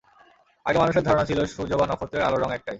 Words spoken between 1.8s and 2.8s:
নক্ষত্রের আলোর রং একটাই।